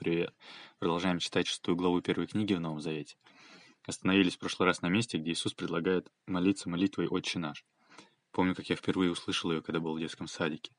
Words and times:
Привет. 0.00 0.34
Продолжаем 0.78 1.18
читать 1.18 1.46
шестую 1.46 1.76
главу 1.76 2.00
первой 2.00 2.26
книги 2.26 2.54
в 2.54 2.60
Новом 2.60 2.80
Завете. 2.80 3.18
Остановились 3.86 4.34
в 4.34 4.38
прошлый 4.38 4.66
раз 4.66 4.80
на 4.80 4.86
месте, 4.86 5.18
где 5.18 5.32
Иисус 5.32 5.52
предлагает 5.52 6.10
молиться 6.26 6.70
молитвой 6.70 7.06
«Отче 7.06 7.38
наш». 7.38 7.66
Помню, 8.32 8.54
как 8.54 8.70
я 8.70 8.76
впервые 8.76 9.10
услышал 9.10 9.52
ее, 9.52 9.60
когда 9.60 9.78
был 9.78 9.94
в 9.94 10.00
детском 10.00 10.26
садике. 10.26 10.72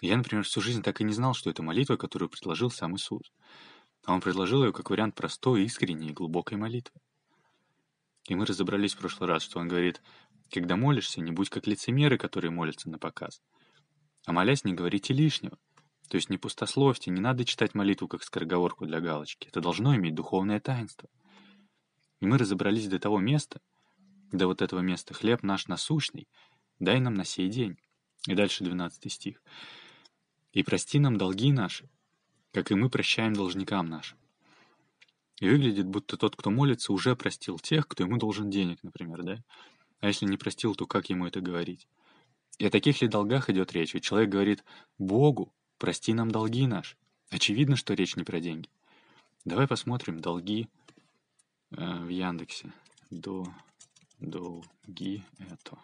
Я, 0.00 0.16
например, 0.16 0.44
всю 0.44 0.62
жизнь 0.62 0.82
так 0.82 0.98
и 1.02 1.04
не 1.04 1.12
знал, 1.12 1.34
что 1.34 1.50
это 1.50 1.62
молитва, 1.62 1.96
которую 1.96 2.30
предложил 2.30 2.70
сам 2.70 2.96
Иисус. 2.96 3.34
А 4.06 4.14
он 4.14 4.22
предложил 4.22 4.64
ее 4.64 4.72
как 4.72 4.88
вариант 4.88 5.14
простой, 5.14 5.64
искренней 5.64 6.08
и 6.08 6.14
глубокой 6.14 6.56
молитвы. 6.56 6.98
И 8.28 8.34
мы 8.34 8.46
разобрались 8.46 8.94
в 8.94 8.98
прошлый 8.98 9.28
раз, 9.28 9.42
что 9.42 9.60
он 9.60 9.68
говорит, 9.68 10.00
когда 10.50 10.76
молишься, 10.76 11.20
не 11.20 11.32
будь 11.32 11.50
как 11.50 11.66
лицемеры, 11.66 12.16
которые 12.16 12.50
молятся 12.50 12.88
на 12.88 12.98
показ. 12.98 13.42
А 14.24 14.32
молясь, 14.32 14.64
не 14.64 14.72
говорите 14.72 15.12
лишнего. 15.12 15.58
То 16.08 16.16
есть 16.16 16.30
не 16.30 16.38
пустословьте, 16.38 17.10
не 17.10 17.20
надо 17.20 17.44
читать 17.44 17.74
молитву 17.74 18.08
как 18.08 18.22
скороговорку 18.22 18.86
для 18.86 19.00
галочки. 19.00 19.48
Это 19.48 19.60
должно 19.60 19.96
иметь 19.96 20.14
духовное 20.14 20.60
таинство. 20.60 21.08
И 22.20 22.26
мы 22.26 22.38
разобрались 22.38 22.88
до 22.88 22.98
того 22.98 23.20
места, 23.20 23.60
до 24.30 24.46
вот 24.46 24.62
этого 24.62 24.80
места 24.80 25.14
«Хлеб 25.14 25.42
наш 25.42 25.66
насущный, 25.68 26.28
дай 26.78 27.00
нам 27.00 27.14
на 27.14 27.24
сей 27.24 27.48
день». 27.48 27.78
И 28.26 28.34
дальше 28.34 28.64
12 28.64 29.12
стих. 29.12 29.42
«И 30.52 30.62
прости 30.62 30.98
нам 30.98 31.16
долги 31.16 31.52
наши, 31.52 31.88
как 32.52 32.70
и 32.70 32.74
мы 32.74 32.88
прощаем 32.90 33.34
должникам 33.34 33.86
нашим». 33.86 34.18
И 35.40 35.48
выглядит, 35.48 35.86
будто 35.86 36.16
тот, 36.16 36.36
кто 36.36 36.50
молится, 36.50 36.92
уже 36.92 37.16
простил 37.16 37.58
тех, 37.58 37.88
кто 37.88 38.04
ему 38.04 38.18
должен 38.18 38.50
денег, 38.50 38.82
например, 38.82 39.22
да? 39.22 39.44
А 40.00 40.06
если 40.06 40.26
не 40.26 40.36
простил, 40.36 40.74
то 40.74 40.86
как 40.86 41.10
ему 41.10 41.26
это 41.26 41.40
говорить? 41.40 41.88
И 42.58 42.66
о 42.66 42.70
таких 42.70 43.02
ли 43.02 43.08
долгах 43.08 43.50
идет 43.50 43.72
речь? 43.72 43.94
Ведь 43.94 44.04
человек 44.04 44.30
говорит 44.30 44.64
«Богу, 44.96 45.52
Прости 45.84 46.14
нам 46.14 46.30
долги 46.30 46.66
наши. 46.66 46.96
Очевидно, 47.28 47.76
что 47.76 47.92
речь 47.92 48.16
не 48.16 48.24
про 48.24 48.40
деньги. 48.40 48.70
Давай 49.44 49.68
посмотрим 49.68 50.18
долги 50.18 50.66
э, 51.72 51.98
в 51.98 52.08
Яндексе. 52.08 52.72
До, 53.10 53.46
долги 54.18 55.22
это. 55.38 55.76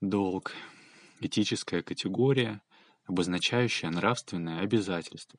Долг. 0.00 0.52
Этическая 1.20 1.82
категория, 1.82 2.62
обозначающая 3.04 3.90
нравственное 3.90 4.60
обязательство. 4.60 5.38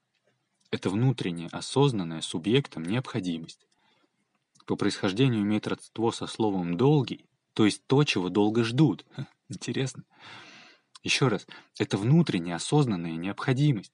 Это 0.69 0.91
внутренняя, 0.91 1.49
осознанная 1.49 2.21
субъектом 2.21 2.83
необходимость. 2.83 3.65
По 4.67 4.75
происхождению 4.75 5.41
имеет 5.41 5.65
родство 5.65 6.11
со 6.11 6.27
словом 6.27 6.77
«долгий», 6.77 7.25
то 7.53 7.65
есть 7.65 7.83
то, 7.87 8.03
чего 8.03 8.29
долго 8.29 8.63
ждут. 8.63 9.07
Интересно. 9.49 10.03
Еще 11.03 11.27
раз, 11.27 11.47
это 11.77 11.97
внутренняя 11.97 12.55
осознанная 12.55 13.15
необходимость. 13.15 13.93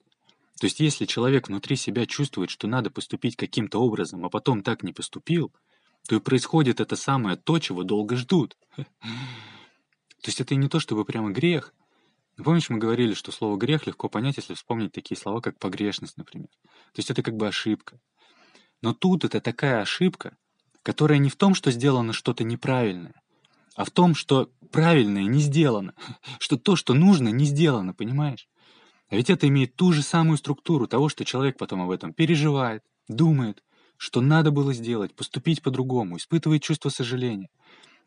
То 0.58 0.66
есть 0.66 0.80
если 0.80 1.04
человек 1.04 1.48
внутри 1.48 1.76
себя 1.76 2.06
чувствует, 2.06 2.50
что 2.50 2.66
надо 2.66 2.90
поступить 2.90 3.36
каким-то 3.36 3.78
образом, 3.78 4.24
а 4.24 4.30
потом 4.30 4.62
так 4.62 4.82
не 4.82 4.92
поступил, 4.92 5.52
то 6.08 6.16
и 6.16 6.20
происходит 6.20 6.80
это 6.80 6.96
самое 6.96 7.36
то, 7.36 7.58
чего 7.58 7.82
долго 7.82 8.16
ждут. 8.16 8.56
То 8.76 10.28
есть 10.28 10.40
это 10.40 10.54
не 10.54 10.68
то, 10.68 10.80
чтобы 10.80 11.04
прямо 11.04 11.30
грех. 11.30 11.74
Помнишь, 12.42 12.68
мы 12.68 12.78
говорили, 12.78 13.14
что 13.14 13.32
слово 13.32 13.56
«грех» 13.56 13.86
легко 13.86 14.08
понять, 14.08 14.36
если 14.36 14.54
вспомнить 14.54 14.92
такие 14.92 15.16
слова, 15.16 15.40
как 15.40 15.58
«погрешность», 15.58 16.16
например. 16.16 16.48
То 16.92 16.98
есть 16.98 17.10
это 17.10 17.22
как 17.22 17.36
бы 17.36 17.48
ошибка. 17.48 17.98
Но 18.82 18.92
тут 18.92 19.24
это 19.24 19.40
такая 19.40 19.80
ошибка, 19.80 20.36
которая 20.82 21.18
не 21.18 21.30
в 21.30 21.36
том, 21.36 21.54
что 21.54 21.70
сделано 21.70 22.12
что-то 22.12 22.44
неправильное, 22.44 23.14
а 23.76 23.84
в 23.84 23.90
том, 23.90 24.14
что 24.14 24.50
правильное 24.72 25.24
не 25.24 25.40
сделано, 25.40 25.94
что 26.40 26.56
то, 26.56 26.74
что 26.74 26.94
нужно, 26.94 27.28
не 27.28 27.44
сделано, 27.44 27.94
понимаешь? 27.94 28.48
А 29.08 29.14
ведь 29.14 29.30
это 29.30 29.46
имеет 29.46 29.76
ту 29.76 29.92
же 29.92 30.02
самую 30.02 30.38
структуру 30.38 30.88
того, 30.88 31.08
что 31.08 31.24
человек 31.24 31.58
потом 31.58 31.82
об 31.82 31.90
этом 31.90 32.12
переживает, 32.12 32.82
думает, 33.06 33.62
что 33.98 34.20
надо 34.20 34.50
было 34.50 34.74
сделать, 34.74 35.14
поступить 35.14 35.62
по-другому, 35.62 36.16
испытывает 36.16 36.62
чувство 36.62 36.88
сожаления. 36.88 37.50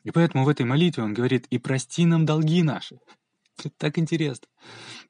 И 0.04 0.12
поэтому 0.12 0.44
в 0.44 0.50
этой 0.50 0.66
молитве 0.66 1.04
он 1.04 1.14
говорит 1.14 1.46
«И 1.50 1.58
прости 1.58 2.06
нам 2.06 2.26
долги 2.26 2.64
наши». 2.64 3.00
Так 3.78 3.98
интересно. 3.98 4.48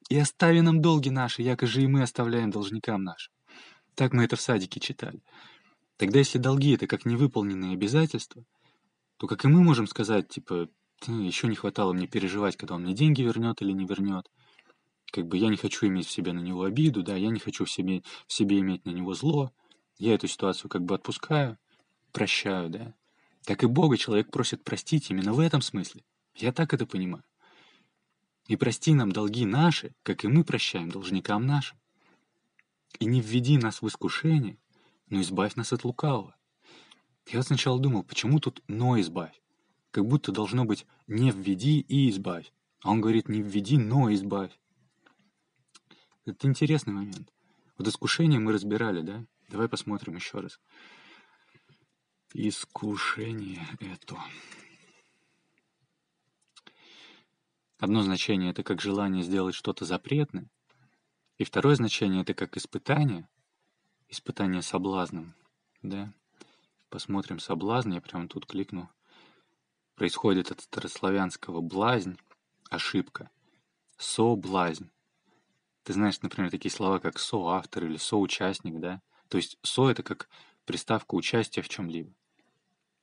«И 0.08 0.18
остави 0.18 0.60
нам 0.60 0.80
долги 0.80 1.10
наши, 1.10 1.42
якоже 1.42 1.82
и 1.82 1.86
мы 1.86 2.02
оставляем 2.02 2.50
должникам 2.50 3.02
нашим». 3.02 3.32
Так 3.94 4.12
мы 4.12 4.24
это 4.24 4.36
в 4.36 4.40
садике 4.40 4.80
читали. 4.80 5.20
Тогда 5.96 6.18
если 6.18 6.38
долги— 6.38 6.74
это 6.74 6.86
как 6.86 7.04
невыполненные 7.04 7.74
обязательства— 7.74 8.44
то 9.20 9.26
как 9.26 9.44
и 9.44 9.48
мы 9.48 9.62
можем 9.62 9.86
сказать, 9.86 10.28
типа, 10.28 10.70
еще 11.06 11.46
не 11.46 11.54
хватало 11.54 11.92
мне 11.92 12.06
переживать, 12.06 12.56
когда 12.56 12.76
он 12.76 12.84
мне 12.84 12.94
деньги 12.94 13.20
вернет 13.20 13.60
или 13.60 13.72
не 13.72 13.84
вернет. 13.84 14.30
Как 15.12 15.26
бы 15.26 15.36
я 15.36 15.48
не 15.48 15.58
хочу 15.58 15.86
иметь 15.88 16.06
в 16.06 16.10
себе 16.10 16.32
на 16.32 16.40
него 16.40 16.62
обиду, 16.62 17.02
да, 17.02 17.16
я 17.16 17.28
не 17.28 17.38
хочу 17.38 17.66
в 17.66 17.70
себе, 17.70 18.02
в 18.26 18.32
себе 18.32 18.60
иметь 18.60 18.86
на 18.86 18.90
него 18.92 19.12
зло. 19.12 19.52
Я 19.98 20.14
эту 20.14 20.26
ситуацию 20.26 20.70
как 20.70 20.86
бы 20.86 20.94
отпускаю, 20.94 21.58
прощаю, 22.12 22.70
да. 22.70 22.94
Так 23.44 23.62
и 23.62 23.66
Бога 23.66 23.98
человек 23.98 24.30
просит 24.30 24.64
простить 24.64 25.10
именно 25.10 25.34
в 25.34 25.40
этом 25.40 25.60
смысле. 25.60 26.02
Я 26.34 26.50
так 26.50 26.72
это 26.72 26.86
понимаю. 26.86 27.24
И 28.48 28.56
прости 28.56 28.94
нам 28.94 29.12
долги 29.12 29.44
наши, 29.44 29.94
как 30.02 30.24
и 30.24 30.28
мы 30.28 30.44
прощаем 30.44 30.90
должникам 30.90 31.44
нашим. 31.44 31.78
И 33.00 33.04
не 33.04 33.20
введи 33.20 33.58
нас 33.58 33.82
в 33.82 33.86
искушение, 33.86 34.56
но 35.10 35.20
избавь 35.20 35.56
нас 35.56 35.74
от 35.74 35.84
лукавого. 35.84 36.34
Я 37.32 37.44
сначала 37.44 37.78
думал, 37.78 38.02
почему 38.02 38.40
тут 38.40 38.60
«но 38.66 39.00
избавь»? 39.00 39.40
Как 39.92 40.04
будто 40.04 40.32
должно 40.32 40.64
быть 40.64 40.84
«не 41.06 41.30
введи 41.30 41.78
и 41.80 42.10
избавь». 42.10 42.52
А 42.82 42.90
он 42.90 43.00
говорит 43.00 43.28
«не 43.28 43.40
введи, 43.40 43.78
но 43.78 44.12
избавь». 44.12 44.58
Это 46.24 46.48
интересный 46.48 46.92
момент. 46.92 47.32
Вот 47.78 47.86
искушение 47.86 48.40
мы 48.40 48.52
разбирали, 48.52 49.02
да? 49.02 49.24
Давай 49.48 49.68
посмотрим 49.68 50.16
еще 50.16 50.40
раз. 50.40 50.58
Искушение 52.34 53.64
это. 53.78 54.16
Одно 57.78 58.02
значение— 58.02 58.50
это 58.52 58.64
как 58.64 58.80
желание 58.80 59.22
сделать 59.22 59.54
что-то 59.54 59.84
запретное. 59.84 60.50
И 61.38 61.44
второе 61.44 61.76
значение— 61.76 62.22
это 62.22 62.34
как 62.34 62.56
испытание. 62.56 63.28
Испытание 64.08 64.62
соблазном, 64.62 65.34
да? 65.82 66.12
Посмотрим 66.90 67.38
соблазн, 67.38 67.92
я 67.92 68.00
прямо 68.00 68.26
тут 68.26 68.46
кликну. 68.46 68.90
Происходит 69.94 70.50
от 70.50 70.60
старославянского 70.60 71.60
блазнь, 71.60 72.18
ошибка. 72.68 73.30
Соблазнь. 73.96 74.90
Ты 75.84 75.92
знаешь, 75.92 76.20
например, 76.20 76.50
такие 76.50 76.72
слова, 76.72 76.98
как 76.98 77.20
соавтор 77.20 77.84
или 77.84 77.96
соучастник, 77.96 78.80
да? 78.80 79.00
То 79.28 79.36
есть 79.36 79.56
со— 79.62 79.88
это 79.90 80.02
как 80.02 80.28
приставка 80.64 81.14
участия 81.14 81.62
в 81.62 81.68
чем-либо. 81.68 82.12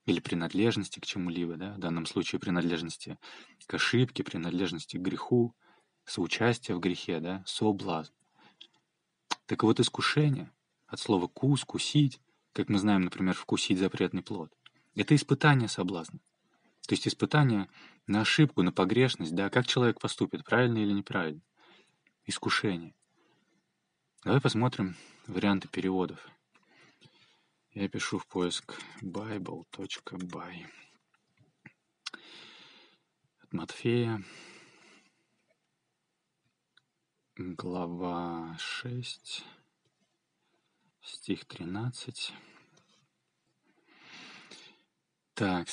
Или 0.05 0.19
принадлежности 0.19 0.99
к 0.99 1.05
чему-либо, 1.05 1.55
да? 1.55 1.73
В 1.75 1.79
данном 1.79 2.05
случае 2.05 2.39
принадлежности 2.41 3.17
к 3.67 3.73
ошибке, 3.73 4.21
принадлежности 4.21 4.97
к 4.97 5.01
греху, 5.01 5.55
соучастие 6.03 6.75
в 6.75 6.81
грехе, 6.81 7.21
да? 7.21 7.41
Соблазн. 7.45 8.11
Так 9.45 9.63
вот, 9.63 9.79
искушение 9.79 10.51
от 10.87 10.99
слова 10.99 11.27
«кус», 11.27 11.63
«кусить» 11.63 12.19
как 12.57 12.69
мы 12.69 12.79
знаем, 12.79 13.03
например, 13.03 13.35
вкусить 13.35 13.77
запретный 13.77 14.23
плод. 14.23 14.51
Это 14.95 15.15
испытание 15.15 15.69
соблазна. 15.69 16.17
То 16.87 16.95
есть 16.95 17.07
испытание 17.07 17.69
на 18.07 18.21
ошибку, 18.21 18.63
на 18.63 18.71
погрешность, 18.71 19.35
да, 19.35 19.51
как 19.51 19.67
человек 19.67 19.99
поступит, 19.99 20.43
правильно 20.43 20.79
или 20.79 20.91
неправильно. 20.91 21.41
Искушение. 22.25 22.95
Давай 24.23 24.41
посмотрим 24.41 24.95
варианты 25.27 25.67
переводов. 25.67 26.27
Я 27.73 27.87
пишу 27.89 28.17
в 28.17 28.25
поиск 28.25 28.81
bible.by. 29.03 30.65
От 33.43 33.53
Матфея, 33.53 34.23
глава 37.35 38.57
6, 38.57 39.45
стих 41.03 41.45
13. 41.45 42.33
Так. 45.37 45.67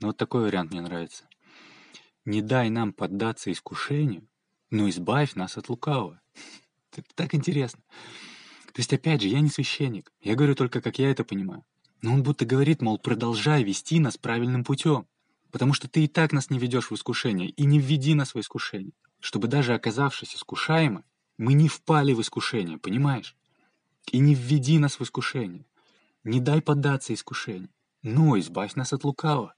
Ну, 0.00 0.08
вот 0.08 0.18
такой 0.18 0.42
вариант 0.42 0.70
мне 0.70 0.82
нравится. 0.82 1.24
«Не 2.26 2.42
дай 2.42 2.68
нам 2.68 2.92
поддаться 2.92 3.50
искушению, 3.50 4.28
но 4.70 4.90
избавь 4.90 5.34
нас 5.34 5.56
от 5.56 5.70
лукавого». 5.70 6.20
Это 6.92 7.08
так 7.14 7.34
интересно. 7.34 7.82
То 8.66 8.80
есть, 8.80 8.92
опять 8.92 9.22
же, 9.22 9.28
я 9.28 9.40
не 9.40 9.48
священник. 9.48 10.12
Я 10.20 10.34
говорю 10.34 10.54
только, 10.54 10.82
как 10.82 10.98
я 10.98 11.10
это 11.10 11.24
понимаю. 11.24 11.64
Но 12.02 12.12
он 12.12 12.22
будто 12.22 12.44
говорит, 12.44 12.82
мол, 12.82 12.98
продолжай 12.98 13.64
вести 13.64 13.98
нас 13.98 14.18
правильным 14.18 14.64
путем. 14.64 15.06
Потому 15.50 15.72
что 15.72 15.88
ты 15.88 16.04
и 16.04 16.08
так 16.08 16.32
нас 16.32 16.50
не 16.50 16.58
ведешь 16.58 16.90
в 16.90 16.94
искушение, 16.94 17.48
и 17.48 17.64
не 17.64 17.80
введи 17.80 18.12
нас 18.12 18.34
в 18.34 18.40
искушение. 18.40 18.92
Чтобы 19.20 19.48
даже 19.48 19.72
оказавшись 19.72 20.34
искушаемы, 20.36 21.04
мы 21.38 21.54
не 21.54 21.68
впали 21.68 22.12
в 22.12 22.20
искушение, 22.20 22.76
понимаешь? 22.76 23.36
И 24.10 24.18
не 24.18 24.34
введи 24.34 24.78
нас 24.78 24.98
в 24.98 25.02
искушение. 25.02 25.64
Не 26.24 26.40
дай 26.40 26.60
поддаться 26.60 27.14
искушению, 27.14 27.70
но 28.02 28.38
избавь 28.38 28.74
нас 28.74 28.92
от 28.92 29.04
лукавого. 29.04 29.54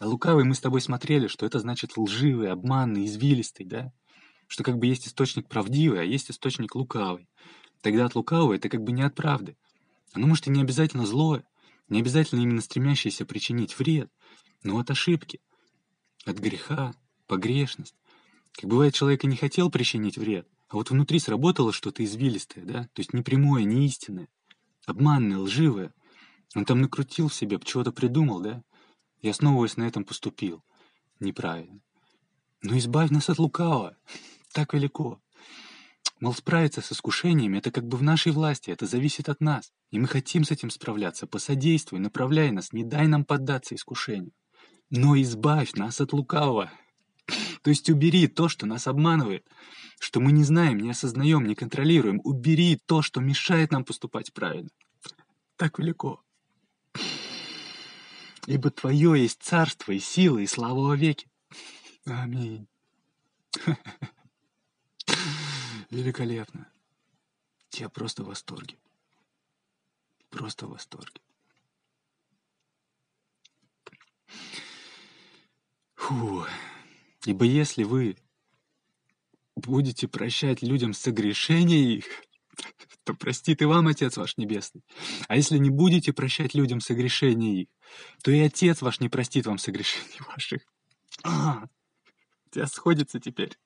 Лукавый 0.00 0.44
мы 0.44 0.54
с 0.54 0.60
тобой 0.60 0.80
смотрели, 0.80 1.26
что 1.26 1.46
это 1.46 1.58
значит 1.58 1.96
лживый, 1.96 2.50
обманный, 2.50 3.06
извилистый, 3.06 3.64
да? 3.64 3.92
Что 4.46 4.62
как 4.62 4.78
бы 4.78 4.86
есть 4.86 5.06
источник 5.06 5.48
правдивый, 5.48 6.00
а 6.00 6.04
есть 6.04 6.30
источник 6.30 6.74
лукавый. 6.74 7.28
Тогда 7.80 8.04
от 8.04 8.14
лукавого 8.14 8.52
это 8.52 8.68
как 8.68 8.82
бы 8.82 8.92
не 8.92 9.02
от 9.02 9.14
правды. 9.14 9.56
Оно 10.12 10.26
может 10.26 10.46
и 10.46 10.50
не 10.50 10.60
обязательно 10.60 11.06
злое, 11.06 11.44
не 11.88 12.00
обязательно 12.00 12.40
именно 12.40 12.60
стремящееся 12.60 13.24
причинить 13.24 13.78
вред, 13.78 14.10
но 14.62 14.78
от 14.78 14.90
ошибки, 14.90 15.40
от 16.24 16.38
греха, 16.38 16.94
погрешность. 17.26 17.94
Как 18.52 18.68
бывает, 18.68 18.94
человек 18.94 19.24
и 19.24 19.28
не 19.28 19.36
хотел 19.36 19.70
причинить 19.70 20.18
вред, 20.18 20.48
а 20.68 20.76
вот 20.76 20.90
внутри 20.90 21.18
сработало 21.18 21.72
что-то 21.72 22.04
извилистое, 22.04 22.64
да, 22.64 22.84
то 22.92 23.00
есть 23.00 23.12
не 23.12 23.22
прямое, 23.22 23.64
не 23.64 23.86
истинное, 23.86 24.28
обманное, 24.84 25.38
лживое. 25.38 25.94
Он 26.54 26.64
там 26.64 26.80
накрутил 26.80 27.28
в 27.28 27.34
себе, 27.34 27.60
чего-то 27.62 27.92
придумал, 27.92 28.40
да, 28.40 28.62
и 29.20 29.28
основываясь 29.28 29.76
на 29.76 29.84
этом 29.84 30.04
поступил. 30.04 30.64
Неправильно. 31.20 31.80
Но 32.62 32.76
избавь 32.78 33.10
нас 33.10 33.28
от 33.28 33.38
лукавого. 33.38 33.96
Так 34.52 34.74
велико. 34.74 35.20
Мол, 36.20 36.34
справиться 36.34 36.80
с 36.80 36.92
искушениями— 36.92 37.58
это 37.58 37.70
как 37.70 37.86
бы 37.86 37.96
в 37.98 38.02
нашей 38.02 38.32
власти, 38.32 38.70
это 38.70 38.86
зависит 38.86 39.28
от 39.28 39.40
нас. 39.40 39.72
И 39.90 39.98
мы 39.98 40.08
хотим 40.08 40.44
с 40.44 40.50
этим 40.50 40.70
справляться. 40.70 41.26
Посодействуй, 41.26 42.00
направляй 42.00 42.50
нас, 42.50 42.72
не 42.72 42.84
дай 42.84 43.06
нам 43.06 43.24
поддаться 43.24 43.74
искушению. 43.74 44.32
Но 44.88 45.20
избавь 45.20 45.74
нас 45.74 46.00
от 46.00 46.12
лукавого. 46.12 46.70
То 47.66 47.70
есть 47.70 47.90
убери 47.90 48.28
то, 48.28 48.48
что 48.48 48.64
нас 48.64 48.86
обманывает, 48.86 49.44
что 49.98 50.20
мы 50.20 50.30
не 50.30 50.44
знаем, 50.44 50.78
не 50.78 50.88
осознаем, 50.88 51.44
не 51.48 51.56
контролируем. 51.56 52.20
Убери 52.22 52.76
то, 52.76 53.02
что 53.02 53.20
мешает 53.20 53.72
нам 53.72 53.84
поступать 53.84 54.32
правильно. 54.32 54.70
Так 55.56 55.80
велико. 55.80 56.22
Ибо 58.46 58.70
Твое 58.70 59.20
есть 59.20 59.42
царство 59.42 59.90
и 59.90 59.98
сила 59.98 60.38
и 60.38 60.46
слава 60.46 60.78
во 60.78 60.94
веки. 60.94 61.28
Аминь. 62.04 62.68
Великолепно. 65.90 66.70
Я 67.72 67.88
просто 67.88 68.22
в 68.22 68.28
восторге. 68.28 68.76
Просто 70.30 70.68
в 70.68 70.70
восторге. 70.70 71.20
Фу. 75.96 76.46
Ибо 77.26 77.44
если 77.44 77.82
вы 77.82 78.16
будете 79.56 80.06
прощать 80.06 80.62
людям 80.62 80.92
согрешения 80.92 81.96
их, 81.96 82.04
то 83.04 83.14
простит 83.14 83.62
и 83.62 83.64
вам 83.64 83.88
Отец 83.88 84.16
ваш 84.16 84.36
Небесный. 84.36 84.82
А 85.26 85.36
если 85.36 85.58
не 85.58 85.70
будете 85.70 86.12
прощать 86.12 86.54
людям 86.54 86.80
согрешения 86.80 87.62
их, 87.62 87.68
то 88.22 88.30
и 88.30 88.38
Отец 88.38 88.80
ваш 88.80 89.00
не 89.00 89.08
простит 89.08 89.46
вам 89.46 89.58
согрешений 89.58 90.20
ваших. 90.28 90.62
А, 91.24 91.64
тебя 92.50 92.66
сходится 92.66 93.18
теперь. 93.18 93.58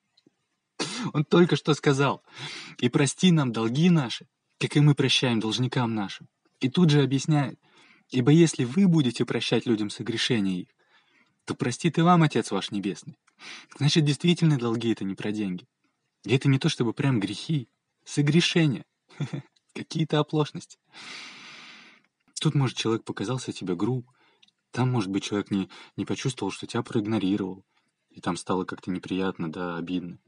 Он 1.12 1.24
только 1.24 1.56
что 1.56 1.74
сказал, 1.74 2.24
и 2.78 2.88
прости 2.88 3.30
нам 3.30 3.52
долги 3.52 3.90
наши, 3.90 4.26
как 4.58 4.76
и 4.76 4.80
мы 4.80 4.94
прощаем 4.94 5.38
должникам 5.38 5.94
нашим. 5.94 6.28
И 6.60 6.70
тут 6.70 6.88
же 6.88 7.02
объясняет, 7.02 7.58
ибо 8.08 8.30
если 8.30 8.64
вы 8.64 8.88
будете 8.88 9.26
прощать 9.26 9.66
людям 9.66 9.90
согрешения 9.90 10.62
их, 10.62 10.68
то 11.44 11.54
простит 11.54 11.98
и 11.98 12.02
вам 12.02 12.22
Отец 12.22 12.50
ваш 12.50 12.70
Небесный. 12.70 13.16
Значит, 13.76 14.04
действительно 14.04 14.58
долги— 14.58 14.90
это 14.92 15.04
не 15.04 15.14
про 15.14 15.32
деньги. 15.32 15.66
И 16.24 16.34
это 16.34 16.48
не 16.48 16.58
то 16.58 16.68
чтобы 16.68 16.92
прям 16.92 17.20
грехи, 17.20 17.68
согрешения, 18.04 18.84
какие-то 19.74 20.18
оплошности. 20.18 20.78
Тут, 22.40 22.54
может, 22.54 22.76
человек 22.76 23.04
показался 23.04 23.52
тебе 23.52 23.74
груб, 23.74 24.06
там, 24.70 24.90
может 24.90 25.10
быть, 25.10 25.24
человек 25.24 25.50
не, 25.50 25.68
не 25.96 26.04
почувствовал, 26.04 26.52
что 26.52 26.66
тебя 26.66 26.82
проигнорировал, 26.82 27.64
и 28.10 28.20
там 28.20 28.36
стало 28.36 28.64
как-то 28.64 28.90
неприятно, 28.90 29.50
да, 29.50 29.76
обидно. 29.76 30.18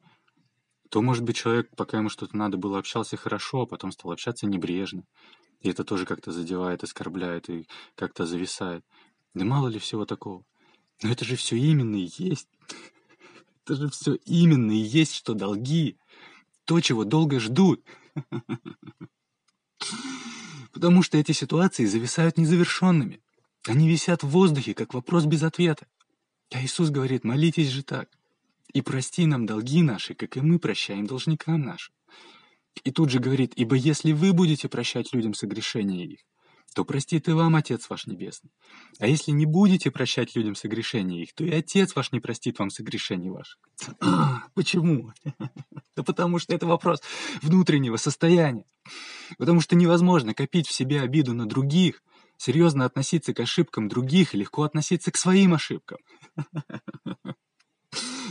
То, 0.91 1.01
может 1.01 1.25
быть, 1.25 1.37
человек, 1.37 1.75
пока 1.77 1.99
ему 1.99 2.09
что-то 2.09 2.37
надо 2.37 2.59
было, 2.59 2.79
общался 2.79 3.17
хорошо, 3.17 3.63
а 3.63 3.67
потом 3.67 3.93
стал 3.93 4.13
общаться 4.13 4.47
небрежно. 4.47 5.05
И 5.61 5.71
это 5.71 5.85
тоже 5.85 6.05
как-то 6.05 6.33
задевает, 6.33 6.83
оскорбляет 6.83 7.49
и 7.49 7.67
как-то 7.95 8.27
зависает. 8.27 8.85
Да 9.33 9.45
мало 9.45 9.69
ли 9.69 9.79
всего 9.79 10.05
такого. 10.05 10.45
Но 11.03 11.11
это 11.11 11.25
же 11.25 11.37
все 11.37 11.57
именно 11.57 11.97
и 11.97 12.11
есть. 12.19 12.49
Это 13.65 13.77
же 13.77 13.91
все 13.91 14.15
именно 14.25 14.73
и 14.73 14.77
есть, 14.77 15.15
что 15.15 15.35
долги. 15.35 15.99
То, 16.65 16.81
чего 16.81 17.05
долго 17.05 17.39
ждут. 17.41 17.85
Потому 20.73 21.03
что 21.03 21.19
эти 21.19 21.33
ситуации 21.33 21.85
зависают 21.85 22.39
незавершенными. 22.39 23.21
Они 23.67 23.89
висят 23.89 24.23
в 24.23 24.29
воздухе, 24.29 24.75
как 24.75 24.95
вопрос 24.95 25.27
без 25.27 25.43
ответа. 25.43 25.87
А 26.53 26.63
Иисус 26.63 26.91
говорит, 26.91 27.25
молитесь 27.25 27.69
же 27.69 27.83
так. 27.83 28.09
И 28.73 28.83
прости 28.83 29.27
нам 29.27 29.47
долги 29.47 29.83
наши, 29.83 30.15
как 30.15 30.37
и 30.37 30.41
мы 30.41 30.59
прощаем 30.59 31.07
должникам 31.07 31.63
нашим. 31.63 31.95
И 32.85 32.91
тут 32.91 33.11
же 33.11 33.21
говорит, 33.21 33.53
ибо 33.55 33.77
если 33.77 34.13
вы 34.13 34.33
будете 34.33 34.69
прощать 34.69 35.13
людям 35.13 35.35
согрешения 35.35 36.07
их, 36.07 36.21
то 36.73 36.85
простит 36.85 37.29
и 37.29 37.33
вам 37.33 37.57
Отец 37.57 37.89
ваш 37.89 38.07
Небесный. 38.07 38.51
А 38.99 39.07
если 39.07 39.31
не 39.31 39.47
будете 39.47 39.91
прощать 39.91 40.35
людям 40.35 40.55
согрешения 40.55 41.23
их, 41.23 41.35
то 41.35 41.45
и 41.45 41.51
Отец 41.51 41.95
ваш 41.95 42.13
не 42.13 42.21
простит 42.21 42.59
вам 42.59 42.71
согрешений 42.71 43.31
ваших. 43.31 43.59
Почему? 44.55 45.13
Да 45.95 46.03
потому 46.03 46.39
что 46.39 46.55
это 46.55 46.67
вопрос 46.67 47.03
внутреннего 47.43 47.99
состояния. 47.99 48.65
Потому 49.37 49.61
что 49.61 49.77
невозможно 49.77 50.33
копить 50.33 50.67
в 50.67 50.73
себе 50.73 51.03
обиду 51.03 51.35
на 51.35 51.45
других, 51.47 52.03
серьезно 52.39 52.87
относиться 52.87 53.35
к 53.35 53.41
ошибкам 53.41 53.89
других 53.89 54.35
и 54.35 54.39
легко 54.39 54.63
относиться 54.63 55.11
к 55.13 55.19
своим 55.19 55.53
ошибкам. 55.53 55.99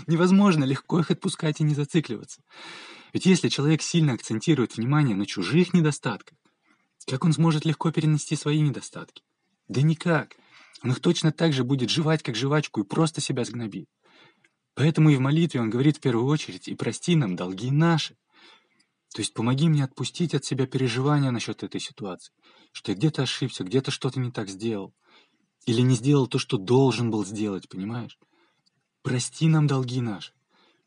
Невозможно 0.07 0.63
легко 0.63 0.99
их 0.99 1.11
отпускать 1.11 1.61
и 1.61 1.63
не 1.63 1.75
зацикливаться. 1.75 2.41
Ведь 3.13 3.25
если 3.25 3.49
человек 3.49 3.81
сильно 3.81 4.13
акцентирует 4.13 4.77
внимание 4.77 5.15
на 5.15 5.25
чужих 5.25 5.73
недостатках, 5.73 6.37
как 7.07 7.25
он 7.25 7.33
сможет 7.33 7.65
легко 7.65 7.91
перенести 7.91 8.35
свои 8.35 8.59
недостатки? 8.59 9.23
Да 9.67 9.81
никак. 9.81 10.35
Он 10.83 10.91
их 10.91 10.99
точно 10.99 11.31
так 11.31 11.53
же 11.53 11.63
будет 11.63 11.89
жевать, 11.89 12.23
как 12.23 12.35
жвачку, 12.35 12.81
и 12.81 12.87
просто 12.87 13.21
себя 13.21 13.45
сгнобит. 13.45 13.87
Поэтому 14.73 15.09
и 15.09 15.15
в 15.15 15.19
молитве 15.19 15.61
он 15.61 15.69
говорит 15.69 15.97
в 15.97 15.99
первую 15.99 16.25
очередь 16.25 16.67
«И 16.67 16.75
прости 16.75 17.15
нам 17.15 17.35
долги 17.35 17.71
наши». 17.71 18.15
То 19.13 19.21
есть 19.21 19.33
помоги 19.33 19.67
мне 19.67 19.83
отпустить 19.83 20.33
от 20.33 20.45
себя 20.45 20.65
переживания 20.65 21.31
насчет 21.31 21.63
этой 21.63 21.81
ситуации, 21.81 22.33
что 22.71 22.91
я 22.91 22.97
где-то 22.97 23.23
ошибся, 23.23 23.63
где-то 23.63 23.91
что-то 23.91 24.19
не 24.19 24.31
так 24.31 24.49
сделал. 24.49 24.93
Или 25.65 25.81
не 25.81 25.95
сделал 25.95 26.27
то, 26.27 26.39
что 26.39 26.57
должен 26.57 27.11
был 27.11 27.25
сделать, 27.25 27.67
понимаешь? 27.67 28.17
Прости 29.03 29.47
нам 29.47 29.67
долги 29.67 29.99
наши, 29.99 30.33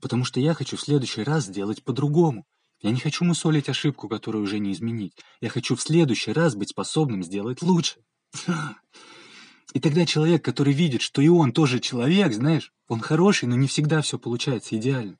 потому 0.01 0.25
что 0.25 0.41
я 0.41 0.55
хочу 0.55 0.77
в 0.77 0.81
следующий 0.81 1.23
раз 1.23 1.45
сделать 1.45 1.85
по-другому. 1.85 2.47
Я 2.85 2.91
не 2.91 3.01
хочу 3.01 3.25
мусолить 3.25 3.71
ошибку, 3.71 4.11
которую 4.11 4.45
уже 4.45 4.59
не 4.59 4.71
изменить. 4.73 5.15
Я 5.41 5.49
хочу 5.49 5.75
в 5.75 5.81
следующий 5.81 6.33
раз 6.33 6.55
быть 6.55 6.69
способным 6.69 7.23
сделать 7.25 7.63
лучше. 7.63 7.97
И 9.73 9.81
тогда 9.81 10.05
человек, 10.05 10.45
который 10.45 10.75
видит, 10.75 11.01
что 11.01 11.23
и 11.23 11.29
он 11.29 11.53
тоже 11.53 11.81
человек, 11.81 12.35
знаешь, 12.35 12.73
он 12.87 13.01
хороший, 13.01 13.49
но 13.49 13.57
не 13.57 13.69
всегда 13.69 14.03
все 14.03 14.19
получается 14.19 14.77
идеально. 14.77 15.17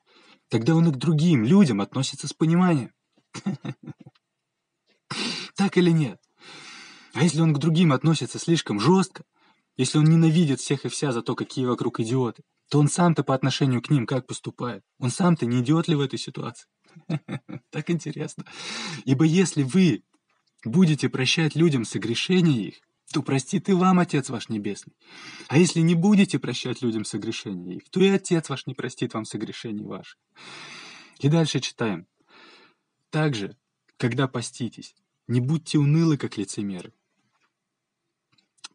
Тогда 0.51 0.75
он 0.75 0.91
и 0.91 0.93
к 0.93 0.97
другим 0.97 1.47
людям 1.47 1.81
относится 1.81 2.29
с 2.29 2.35
пониманием. 2.35 2.91
Так 5.57 5.79
или 5.79 5.91
нет? 5.91 6.21
А 7.15 7.23
если 7.23 7.41
он 7.41 7.55
к 7.55 7.59
другим 7.59 7.93
относится 7.93 8.39
слишком 8.39 8.79
жестко, 8.79 9.25
если 9.79 9.97
он 9.97 10.05
ненавидит 10.05 10.61
всех 10.61 10.85
и 10.85 10.89
вся 10.91 11.13
за 11.13 11.23
то, 11.23 11.35
какие 11.35 11.65
вокруг 11.65 12.01
идиоты, 12.01 12.43
то 12.69 12.79
он 12.79 12.89
сам-то 12.89 13.25
по 13.25 13.35
отношению 13.35 13.81
к 13.81 13.89
ним 13.89 14.05
как 14.05 14.27
поступает? 14.27 14.83
Он 14.99 15.11
сам-то 15.11 15.47
не 15.47 15.63
идиот 15.63 15.89
ли 15.89 15.95
в 15.95 16.01
этой 16.01 16.19
ситуации? 16.19 16.67
Так 17.71 17.91
интересно. 17.91 18.45
Ибо 19.05 19.25
если 19.25 19.63
вы 19.63 20.05
будете 20.65 21.09
прощать 21.09 21.57
людям 21.57 21.85
согрешения 21.85 22.69
их, 22.69 22.75
то 23.13 23.23
простит 23.23 23.69
и 23.69 23.73
вам 23.73 23.99
Отец 23.99 24.31
ваш 24.31 24.49
Небесный. 24.49 24.95
А 25.49 25.59
если 25.59 25.81
не 25.81 25.95
будете 25.95 26.39
прощать 26.39 26.83
людям 26.83 27.05
согрешения 27.05 27.77
их, 27.77 27.89
то 27.91 28.01
и 28.01 28.09
Отец 28.09 28.49
ваш 28.49 28.67
не 28.67 28.75
простит 28.75 29.15
вам 29.15 29.25
согрешений 29.25 29.85
ваших. 29.85 30.19
И 31.21 31.29
дальше 31.29 31.61
читаем. 31.61 32.07
Также, 33.11 33.57
когда 33.97 34.27
поститесь, 34.27 34.95
не 35.29 35.41
будьте 35.41 35.79
унылы, 35.79 36.17
как 36.17 36.37
лицемеры. 36.37 36.93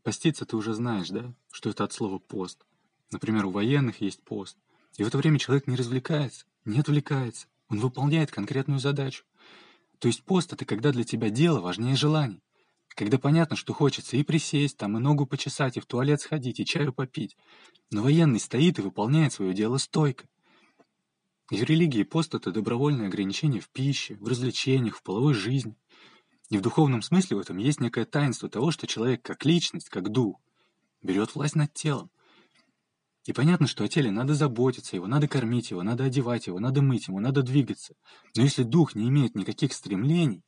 Поститься 0.03 0.45
ты 0.45 0.55
уже 0.55 0.73
знаешь, 0.73 1.09
да? 1.09 1.33
Что 1.51 1.69
это 1.69 1.83
от 1.83 1.93
слова 1.93 2.19
«пост». 2.19 2.65
Например, 3.11 3.45
у 3.45 3.51
военных 3.51 4.01
есть 4.01 4.23
пост. 4.23 4.57
И 4.97 5.03
в 5.03 5.07
это 5.07 5.17
время 5.17 5.39
человек 5.39 5.67
не 5.67 5.75
развлекается, 5.75 6.45
не 6.65 6.79
отвлекается. 6.79 7.47
Он 7.69 7.79
выполняет 7.79 8.31
конкретную 8.31 8.79
задачу. 8.79 9.23
То 9.99 10.07
есть 10.07 10.23
пост— 10.23 10.53
это 10.53 10.65
когда 10.65 10.91
для 10.91 11.03
тебя 11.03 11.29
дело 11.29 11.59
важнее 11.59 11.95
желаний. 11.95 12.41
Когда 12.89 13.17
понятно, 13.17 13.55
что 13.55 13.73
хочется 13.73 14.17
и 14.17 14.23
присесть, 14.23 14.77
там, 14.77 14.97
и 14.97 14.99
ногу 14.99 15.25
почесать, 15.25 15.77
и 15.77 15.79
в 15.79 15.85
туалет 15.85 16.19
сходить, 16.19 16.59
и 16.59 16.65
чаю 16.65 16.91
попить. 16.91 17.37
Но 17.91 18.01
военный 18.01 18.39
стоит 18.39 18.79
и 18.79 18.81
выполняет 18.81 19.33
свое 19.33 19.53
дело 19.53 19.77
стойко. 19.77 20.27
И 21.51 21.57
в 21.57 21.63
религии 21.63 22.03
пост— 22.03 22.33
это 22.35 22.51
добровольное 22.51 23.07
ограничение 23.07 23.61
в 23.61 23.69
пище, 23.69 24.15
в 24.15 24.27
развлечениях, 24.27 24.97
в 24.97 25.03
половой 25.03 25.33
жизни. 25.33 25.75
И 26.49 26.57
в 26.57 26.61
духовном 26.61 27.01
смысле 27.01 27.37
в 27.37 27.39
этом 27.39 27.57
есть 27.57 27.79
некое 27.79 28.05
таинство 28.05 28.49
того, 28.49 28.71
что 28.71 28.87
человек 28.87 29.21
как 29.21 29.45
личность, 29.45 29.89
как 29.89 30.09
дух, 30.09 30.39
берет 31.01 31.35
власть 31.35 31.55
над 31.55 31.73
телом. 31.73 32.09
И 33.29 33.31
понятно, 33.31 33.67
что 33.67 33.83
о 33.83 33.87
теле 33.87 34.09
надо 34.09 34.33
заботиться, 34.33 34.95
его 34.95 35.05
надо 35.05 35.27
кормить, 35.27 35.69
его 35.69 35.83
надо 35.83 36.05
одевать, 36.05 36.47
его 36.47 36.59
надо 36.59 36.81
мыть, 36.81 37.09
ему 37.09 37.19
надо 37.19 37.43
двигаться. 37.43 37.93
Но 38.35 38.41
если 38.41 38.63
дух 38.63 38.95
не 38.95 39.07
имеет 39.09 39.35
никаких 39.35 39.73
стремлений, 39.73 40.41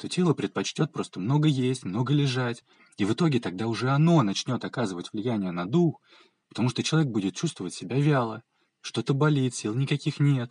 то 0.00 0.08
тело 0.08 0.32
предпочтет 0.32 0.90
просто 0.90 1.20
много 1.20 1.48
есть, 1.48 1.84
много 1.84 2.14
лежать. 2.14 2.64
И 2.96 3.04
в 3.04 3.12
итоге 3.12 3.40
тогда 3.40 3.66
уже 3.66 3.90
оно 3.90 4.22
начнет 4.22 4.64
оказывать 4.64 5.12
влияние 5.12 5.50
на 5.50 5.66
дух, 5.66 6.00
потому 6.48 6.70
что 6.70 6.82
человек 6.82 7.12
будет 7.12 7.36
чувствовать 7.36 7.74
себя 7.74 8.00
вяло, 8.00 8.42
что-то 8.80 9.12
болит, 9.12 9.54
сил 9.54 9.74
никаких 9.74 10.18
нет. 10.18 10.50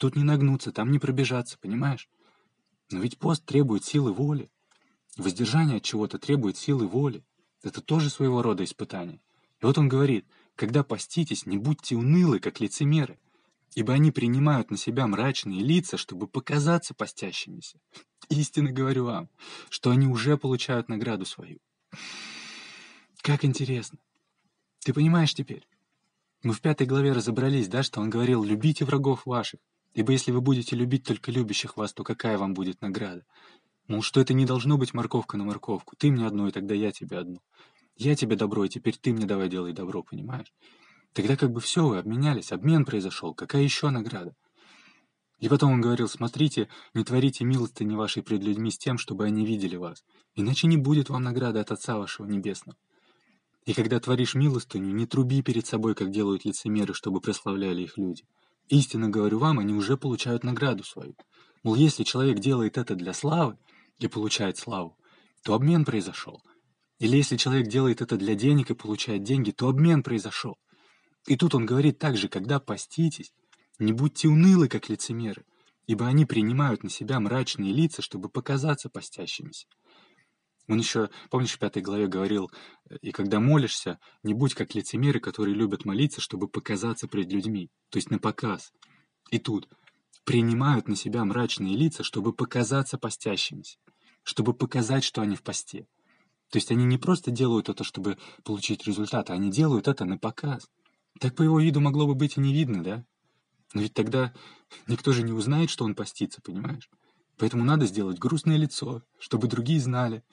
Тут 0.00 0.16
не 0.16 0.22
нагнуться, 0.24 0.72
там 0.72 0.90
не 0.90 0.98
пробежаться, 0.98 1.58
понимаешь? 1.60 2.08
Но 2.90 2.98
ведь 2.98 3.18
пост 3.18 3.44
требует 3.44 3.84
силы 3.84 4.14
воли. 4.14 4.50
Воздержание 5.18 5.76
от 5.76 5.82
чего-то 5.82 6.18
требует 6.18 6.56
силы 6.56 6.86
воли. 6.86 7.22
Это 7.62 7.82
тоже 7.82 8.08
своего 8.08 8.40
рода 8.40 8.64
испытание. 8.64 9.20
И 9.60 9.66
вот 9.66 9.76
он 9.76 9.86
говорит– 9.86 10.24
когда 10.60 10.84
поститесь, 10.84 11.46
не 11.46 11.56
будьте 11.56 11.96
унылы, 11.96 12.38
как 12.38 12.60
лицемеры, 12.60 13.18
ибо 13.74 13.94
они 13.94 14.10
принимают 14.10 14.70
на 14.70 14.76
себя 14.76 15.06
мрачные 15.06 15.60
лица, 15.62 15.96
чтобы 15.96 16.26
показаться 16.26 16.92
постящимися. 16.92 17.80
Истинно 18.28 18.70
говорю 18.70 19.06
вам, 19.06 19.30
что 19.70 19.88
они 19.88 20.06
уже 20.06 20.36
получают 20.36 20.90
награду 20.90 21.24
свою. 21.24 21.60
Как 23.22 23.42
интересно. 23.46 23.98
Ты 24.80 24.92
понимаешь 24.92 25.32
теперь? 25.32 25.66
Мы 26.42 26.52
в 26.52 26.60
пятой 26.60 26.86
главе 26.86 27.12
разобрались, 27.12 27.68
да, 27.68 27.82
что 27.82 28.02
он 28.02 28.10
говорил 28.10 28.44
«любите 28.44 28.84
врагов 28.84 29.24
ваших, 29.24 29.60
ибо 29.94 30.12
если 30.12 30.30
вы 30.30 30.42
будете 30.42 30.76
любить 30.76 31.04
только 31.04 31.32
любящих 31.32 31.78
вас, 31.78 31.94
то 31.94 32.04
какая 32.04 32.36
вам 32.36 32.52
будет 32.52 32.82
награда?» 32.82 33.24
Мол, 33.88 34.02
что 34.02 34.20
это 34.20 34.34
не 34.34 34.44
должно 34.44 34.76
быть 34.76 34.92
морковка 34.92 35.38
на 35.38 35.44
морковку. 35.44 35.96
Ты 35.96 36.10
мне 36.10 36.26
одну, 36.26 36.48
и 36.48 36.52
тогда 36.52 36.74
я 36.74 36.92
тебе 36.92 37.16
одну. 37.16 37.40
Я 38.00 38.16
тебе 38.16 38.34
добро, 38.34 38.64
и 38.64 38.70
теперь 38.70 38.96
ты 38.96 39.12
мне 39.12 39.26
давай 39.26 39.50
делай 39.50 39.74
добро, 39.74 40.02
понимаешь? 40.02 40.54
Тогда 41.12 41.36
как 41.36 41.52
бы 41.52 41.60
все, 41.60 41.86
вы 41.86 41.98
обменялись, 41.98 42.50
обмен 42.50 42.86
произошел, 42.86 43.34
какая 43.34 43.62
еще 43.62 43.90
награда? 43.90 44.34
И 45.38 45.50
потом 45.50 45.72
он 45.72 45.82
говорил, 45.82 46.08
смотрите, 46.08 46.70
не 46.94 47.04
творите 47.04 47.44
милостыни 47.44 47.94
вашей 47.94 48.22
пред 48.22 48.42
людьми 48.42 48.70
с 48.70 48.78
тем, 48.78 48.96
чтобы 48.96 49.26
они 49.26 49.44
видели 49.44 49.76
вас, 49.76 50.02
иначе 50.34 50.66
не 50.66 50.78
будет 50.78 51.10
вам 51.10 51.24
награды 51.24 51.58
от 51.58 51.72
Отца 51.72 51.98
вашего 51.98 52.26
Небесного. 52.26 52.78
И 53.66 53.74
когда 53.74 54.00
творишь 54.00 54.34
милостыню, 54.34 54.94
не 54.94 55.04
труби 55.04 55.42
перед 55.42 55.66
собой, 55.66 55.94
как 55.94 56.10
делают 56.10 56.46
лицемеры, 56.46 56.94
чтобы 56.94 57.20
прославляли 57.20 57.82
их 57.82 57.98
люди. 57.98 58.24
Истинно 58.70 59.10
говорю 59.10 59.38
вам, 59.40 59.58
они 59.58 59.74
уже 59.74 59.98
получают 59.98 60.42
награду 60.42 60.84
свою. 60.84 61.16
Мол, 61.62 61.74
если 61.74 62.04
человек 62.04 62.38
делает 62.38 62.78
это 62.78 62.94
для 62.94 63.12
славы 63.12 63.58
и 63.98 64.08
получает 64.08 64.56
славу, 64.56 64.96
то 65.42 65.52
обмен 65.52 65.84
произошел. 65.84 66.40
Или 67.00 67.16
если 67.16 67.36
человек 67.36 67.66
делает 67.66 68.02
это 68.02 68.16
для 68.16 68.34
денег 68.34 68.70
и 68.70 68.74
получает 68.74 69.22
деньги, 69.22 69.50
то 69.50 69.68
обмен 69.68 70.02
произошел. 70.02 70.58
И 71.26 71.36
тут 71.36 71.54
он 71.54 71.64
говорит 71.66 71.98
также, 71.98 72.28
когда 72.28 72.60
поститесь, 72.60 73.32
не 73.78 73.92
будьте 73.92 74.28
унылы, 74.28 74.68
как 74.68 74.90
лицемеры, 74.90 75.44
ибо 75.86 76.06
они 76.06 76.26
принимают 76.26 76.82
на 76.82 76.90
себя 76.90 77.18
мрачные 77.18 77.72
лица, 77.72 78.02
чтобы 78.02 78.28
показаться 78.28 78.90
постящимися. 78.90 79.66
Он 80.68 80.78
еще, 80.78 81.08
помнишь, 81.30 81.54
в 81.54 81.58
пятой 81.58 81.82
главе 81.82 82.06
говорил, 82.06 82.50
и 83.00 83.12
когда 83.12 83.40
молишься, 83.40 83.98
не 84.22 84.34
будь 84.34 84.54
как 84.54 84.74
лицемеры, 84.74 85.20
которые 85.20 85.54
любят 85.54 85.86
молиться, 85.86 86.20
чтобы 86.20 86.48
показаться 86.48 87.08
пред 87.08 87.32
людьми, 87.32 87.70
то 87.88 87.96
есть 87.96 88.10
на 88.10 88.18
показ. 88.18 88.72
И 89.30 89.38
тут 89.38 89.68
принимают 90.24 90.86
на 90.86 90.96
себя 90.96 91.24
мрачные 91.24 91.76
лица, 91.76 92.04
чтобы 92.04 92.34
показаться 92.34 92.98
постящимися, 92.98 93.78
чтобы 94.22 94.52
показать, 94.52 95.02
что 95.02 95.22
они 95.22 95.34
в 95.34 95.42
посте. 95.42 95.86
То 96.50 96.56
есть 96.56 96.70
они 96.72 96.84
не 96.84 96.98
просто 96.98 97.30
делают 97.30 97.68
это, 97.68 97.84
чтобы 97.84 98.18
получить 98.44 98.86
результат, 98.86 99.30
а 99.30 99.34
они 99.34 99.50
делают 99.50 99.86
это 99.88 100.04
на 100.04 100.18
показ. 100.18 100.68
Так 101.20 101.34
по 101.36 101.42
его 101.42 101.60
виду 101.60 101.80
могло 101.80 102.06
бы 102.06 102.14
быть 102.14 102.36
и 102.36 102.40
не 102.40 102.52
видно, 102.52 102.82
да? 102.82 103.04
Но 103.72 103.82
ведь 103.82 103.94
тогда 103.94 104.34
никто 104.88 105.12
же 105.12 105.22
не 105.22 105.32
узнает, 105.32 105.70
что 105.70 105.84
он 105.84 105.94
постится, 105.94 106.40
понимаешь? 106.42 106.90
Поэтому 107.36 107.64
надо 107.64 107.86
сделать 107.86 108.18
грустное 108.18 108.56
лицо, 108.56 109.02
чтобы 109.18 109.46
другие 109.46 109.80
знали. 109.80 110.24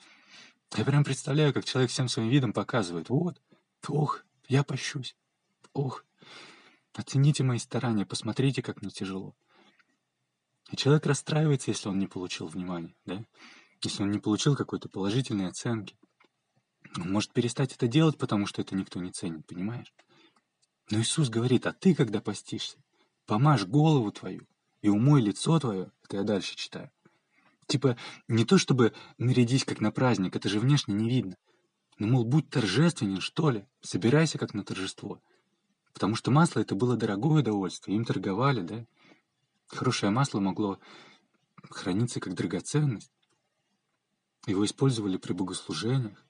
Я 0.76 0.84
прям 0.84 1.04
представляю, 1.04 1.54
как 1.54 1.64
человек 1.64 1.90
всем 1.90 2.08
своим 2.08 2.28
видом 2.28 2.52
показывает. 2.52 3.08
Вот, 3.08 3.40
ох, 3.86 4.24
я 4.48 4.64
пощусь. 4.64 5.16
Ох, 5.72 6.04
оцените 6.94 7.44
мои 7.44 7.58
старания, 7.58 8.04
посмотрите, 8.04 8.60
как 8.60 8.82
мне 8.82 8.90
тяжело. 8.90 9.36
И 10.70 10.76
человек 10.76 11.06
расстраивается, 11.06 11.70
если 11.70 11.88
он 11.88 11.98
не 11.98 12.08
получил 12.08 12.48
внимания, 12.48 12.94
да? 13.06 13.24
Если 13.82 14.02
он 14.02 14.10
не 14.10 14.18
получил 14.18 14.56
какой-то 14.56 14.88
положительной 14.88 15.46
оценки. 15.46 15.96
Может 16.96 17.32
перестать 17.32 17.74
это 17.74 17.86
делать, 17.86 18.18
потому 18.18 18.46
что 18.46 18.62
это 18.62 18.74
никто 18.74 19.00
не 19.00 19.10
ценит, 19.10 19.46
понимаешь? 19.46 19.92
Но 20.90 21.00
Иисус 21.00 21.28
говорит, 21.28 21.66
а 21.66 21.72
ты, 21.72 21.94
когда 21.94 22.20
постишься, 22.20 22.78
помажь 23.26 23.66
голову 23.66 24.10
твою 24.10 24.46
и 24.80 24.88
умой 24.88 25.20
лицо 25.20 25.58
твое, 25.60 25.92
это 26.04 26.18
я 26.18 26.22
дальше 26.22 26.56
читаю. 26.56 26.90
Типа, 27.66 27.98
не 28.28 28.46
то 28.46 28.56
чтобы 28.56 28.94
нарядись 29.18 29.64
как 29.64 29.80
на 29.80 29.92
праздник, 29.92 30.34
это 30.34 30.48
же 30.48 30.58
внешне 30.58 30.94
не 30.94 31.10
видно. 31.10 31.36
Но, 31.98 32.06
мол, 32.06 32.24
будь 32.24 32.48
торжественен, 32.48 33.20
что 33.20 33.50
ли, 33.50 33.66
собирайся 33.82 34.38
как 34.38 34.54
на 34.54 34.64
торжество. 34.64 35.20
Потому 35.92 36.14
что 36.14 36.30
масло 36.30 36.60
это 36.60 36.74
было 36.74 36.96
дорогое 36.96 37.40
удовольствие, 37.40 37.96
им 37.96 38.04
торговали, 38.04 38.62
да? 38.62 38.86
Хорошее 39.66 40.10
масло 40.10 40.40
могло 40.40 40.78
храниться 41.68 42.20
как 42.20 42.34
драгоценность. 42.34 43.12
Его 44.46 44.64
использовали 44.64 45.18
при 45.18 45.34
богослужениях. 45.34 46.24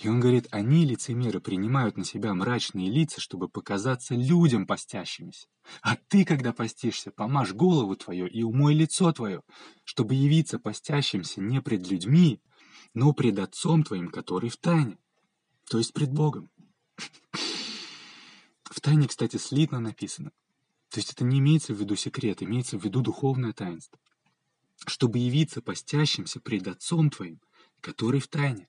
И 0.00 0.08
он 0.08 0.20
говорит, 0.20 0.48
они, 0.50 0.86
лицемеры, 0.86 1.40
принимают 1.40 1.96
на 1.96 2.04
себя 2.04 2.32
мрачные 2.34 2.90
лица, 2.90 3.20
чтобы 3.20 3.48
показаться 3.48 4.14
людям 4.14 4.66
постящимися. 4.66 5.46
А 5.82 5.96
ты, 5.96 6.24
когда 6.24 6.52
постишься, 6.52 7.10
помажь 7.10 7.52
голову 7.52 7.94
твою 7.94 8.26
и 8.26 8.42
умой 8.42 8.74
лицо 8.74 9.12
твое, 9.12 9.42
чтобы 9.84 10.14
явиться 10.14 10.58
постящимся 10.58 11.40
не 11.40 11.60
пред 11.60 11.88
людьми, 11.88 12.40
но 12.94 13.12
пред 13.12 13.38
Отцом 13.38 13.84
твоим, 13.84 14.08
который 14.08 14.50
в 14.50 14.56
тайне, 14.56 14.98
то 15.68 15.78
есть 15.78 15.92
пред 15.92 16.12
Богом. 16.12 16.50
В 18.64 18.80
тайне, 18.80 19.06
кстати, 19.06 19.36
слитно 19.36 19.78
написано. 19.78 20.32
То 20.88 20.98
есть 20.98 21.12
это 21.12 21.24
не 21.24 21.38
имеется 21.38 21.74
в 21.74 21.78
виду 21.78 21.96
секрет, 21.96 22.42
имеется 22.42 22.78
в 22.78 22.84
виду 22.84 23.02
духовное 23.02 23.52
таинство. 23.52 23.98
Чтобы 24.86 25.18
явиться 25.18 25.62
постящимся 25.62 26.40
пред 26.40 26.66
Отцом 26.66 27.10
твоим, 27.10 27.40
который 27.80 28.20
в 28.20 28.28
тайне 28.28 28.68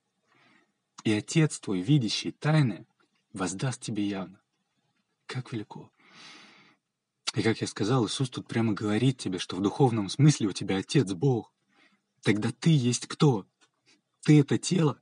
и 1.03 1.11
Отец 1.11 1.59
твой, 1.59 1.81
видящий 1.81 2.31
тайное, 2.31 2.85
воздаст 3.33 3.81
тебе 3.81 4.05
явно. 4.07 4.39
Как 5.25 5.51
велико. 5.51 5.91
И 7.35 7.41
как 7.41 7.61
я 7.61 7.67
сказал, 7.67 8.05
Иисус 8.05 8.29
тут 8.29 8.47
прямо 8.47 8.73
говорит 8.73 9.17
тебе, 9.17 9.39
что 9.39 9.55
в 9.55 9.61
духовном 9.61 10.09
смысле 10.09 10.47
у 10.47 10.51
тебя 10.51 10.77
Отец 10.77 11.11
Бог. 11.13 11.51
Тогда 12.21 12.51
ты 12.51 12.69
есть 12.69 13.07
кто? 13.07 13.45
Ты 14.21 14.39
это 14.39 14.57
тело? 14.57 14.99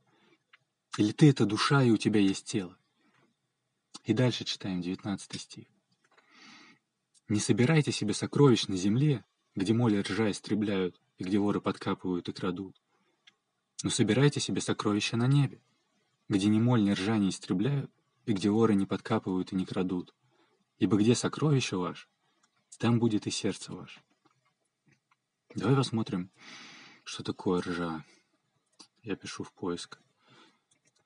Или 0.98 1.12
ты 1.12 1.30
это 1.30 1.46
душа, 1.46 1.84
и 1.84 1.92
у 1.92 1.98
тебя 1.98 2.20
есть 2.20 2.46
тело? 2.46 2.78
И 4.04 4.14
дальше 4.14 4.46
читаем 4.46 4.82
19 4.82 5.40
стих. 5.40 5.68
«Не 7.28 7.40
собирайте 7.40 7.92
себе 7.92 8.14
сокровищ 8.14 8.68
на 8.68 8.76
земле, 8.76 9.24
где 9.56 9.74
моли 9.74 10.02
ржа 10.02 10.32
истребляют, 10.32 11.00
и 11.18 11.24
где 11.24 11.38
воры 11.38 11.62
подкапывают 11.62 12.28
и 12.28 12.34
крадут, 12.34 12.82
но 13.84 13.90
собирайте 13.90 14.40
себе 14.40 14.60
сокровища 14.60 15.18
на 15.18 15.28
небе, 15.28 15.62
где 16.32 16.48
ни 16.48 16.60
моль, 16.60 16.82
ни 16.82 16.92
ржа 16.92 17.18
не 17.18 17.30
истребляют, 17.30 17.92
и 18.26 18.32
где 18.32 18.50
воры 18.50 18.74
не 18.74 18.86
подкапывают 18.86 19.52
и 19.52 19.56
не 19.58 19.66
крадут. 19.66 20.16
Ибо 20.78 20.98
где 20.98 21.14
сокровище 21.14 21.76
ваше, 21.76 22.08
там 22.80 23.00
будет 23.00 23.28
и 23.28 23.32
сердце 23.32 23.74
ваше. 23.74 24.02
Давай 25.54 25.76
посмотрим, 25.76 26.32
что 27.04 27.22
такое 27.24 27.62
ржа. 27.62 28.06
Я 29.04 29.18
пишу 29.18 29.44
в 29.44 29.52
поиск. 29.52 30.00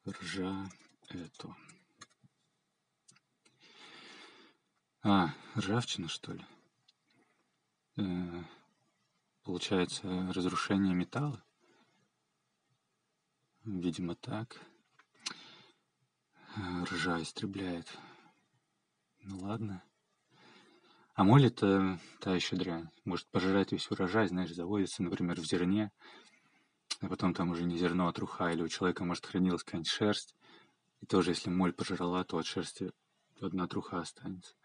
Ржа 0.08 0.70
это. 1.10 1.56
А, 5.02 5.34
ржавчина, 5.58 6.08
что 6.08 6.34
ли? 6.34 6.46
Э, 7.98 8.44
получается, 9.42 10.32
разрушение 10.34 10.94
металла? 10.94 11.44
Видимо, 13.64 14.14
так. 14.14 14.62
Ржа 16.58 17.22
истребляет. 17.22 17.98
Ну 19.24 19.40
ладно. 19.40 19.84
А 21.14 21.24
моль 21.26 21.48
это 21.48 22.00
та 22.22 22.34
еще 22.34 22.56
дрянь. 22.56 22.90
Может 23.04 23.28
пожирать 23.28 23.74
весь 23.74 23.92
урожай, 23.92 24.28
знаешь, 24.30 24.54
заводится, 24.54 25.04
например, 25.04 25.40
в 25.40 25.46
зерне, 25.46 25.92
а 27.02 27.08
потом 27.08 27.34
там 27.34 27.50
уже 27.50 27.64
не 27.64 27.78
зерно, 27.78 28.08
а 28.08 28.14
труха, 28.14 28.52
или 28.52 28.62
у 28.62 28.70
человека, 28.70 29.04
может, 29.04 29.26
хранилась 29.26 29.64
какая-нибудь 29.64 29.90
шерсть, 29.90 30.36
и 31.02 31.06
тоже, 31.06 31.32
если 31.32 31.50
моль 31.50 31.74
пожрала, 31.74 32.24
то 32.24 32.38
от 32.38 32.46
шерсти 32.46 32.92
одна 33.42 33.68
труха 33.68 34.00
останется. 34.00 34.56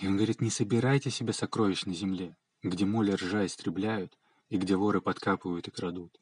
И 0.00 0.06
он 0.06 0.16
говорит, 0.16 0.42
не 0.42 0.50
собирайте 0.50 1.10
себе 1.10 1.32
сокровищ 1.32 1.86
на 1.86 1.94
земле, 1.94 2.36
где 2.62 2.84
моль 2.84 3.10
и 3.10 3.14
ржа 3.14 3.46
истребляют, 3.46 4.18
и 4.50 4.58
где 4.58 4.76
воры 4.76 5.00
подкапывают 5.00 5.66
и 5.66 5.70
крадут. 5.70 6.20